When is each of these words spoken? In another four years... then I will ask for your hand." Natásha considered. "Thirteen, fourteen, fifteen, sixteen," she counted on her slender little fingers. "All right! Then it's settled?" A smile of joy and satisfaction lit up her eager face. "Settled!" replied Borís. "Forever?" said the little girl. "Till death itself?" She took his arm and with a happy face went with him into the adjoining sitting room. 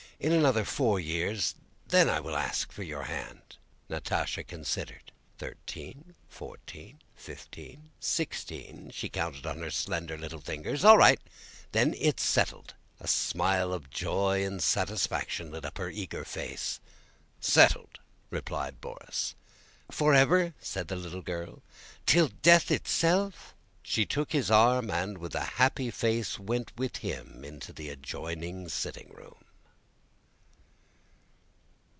In 0.23 0.33
another 0.33 0.65
four 0.65 0.99
years... 0.99 1.55
then 1.87 2.07
I 2.07 2.19
will 2.19 2.35
ask 2.37 2.71
for 2.71 2.83
your 2.83 3.05
hand." 3.05 3.57
Natásha 3.89 4.45
considered. 4.45 5.11
"Thirteen, 5.39 6.13
fourteen, 6.29 6.99
fifteen, 7.15 7.89
sixteen," 7.99 8.91
she 8.93 9.09
counted 9.09 9.47
on 9.47 9.63
her 9.63 9.71
slender 9.71 10.19
little 10.19 10.39
fingers. 10.39 10.85
"All 10.85 10.95
right! 10.95 11.19
Then 11.71 11.95
it's 11.97 12.21
settled?" 12.21 12.75
A 12.99 13.07
smile 13.07 13.73
of 13.73 13.89
joy 13.89 14.45
and 14.45 14.61
satisfaction 14.61 15.49
lit 15.49 15.65
up 15.65 15.79
her 15.79 15.89
eager 15.89 16.23
face. 16.23 16.79
"Settled!" 17.39 17.97
replied 18.29 18.79
Borís. 18.79 19.33
"Forever?" 19.89 20.53
said 20.59 20.87
the 20.87 20.95
little 20.95 21.23
girl. 21.23 21.63
"Till 22.05 22.27
death 22.27 22.69
itself?" 22.69 23.55
She 23.81 24.05
took 24.05 24.33
his 24.33 24.51
arm 24.51 24.91
and 24.91 25.17
with 25.17 25.33
a 25.33 25.41
happy 25.57 25.89
face 25.89 26.37
went 26.37 26.71
with 26.77 26.97
him 26.97 27.43
into 27.43 27.73
the 27.73 27.89
adjoining 27.89 28.69
sitting 28.69 29.09
room. 29.09 29.45